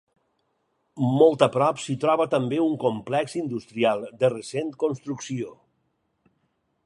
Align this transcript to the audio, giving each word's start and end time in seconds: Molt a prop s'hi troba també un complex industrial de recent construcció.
Molt 1.19 1.43
a 1.45 1.49
prop 1.55 1.81
s'hi 1.83 1.95
troba 2.05 2.27
també 2.31 2.59
un 2.63 2.73
complex 2.85 3.37
industrial 3.43 4.03
de 4.23 4.33
recent 4.37 4.71
construcció. 4.85 5.55